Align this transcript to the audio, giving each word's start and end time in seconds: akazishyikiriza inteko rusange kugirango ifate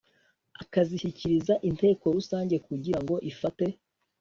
akazishyikiriza 0.63 1.53
inteko 1.69 2.05
rusange 2.15 2.55
kugirango 2.67 3.15
ifate 3.31 3.65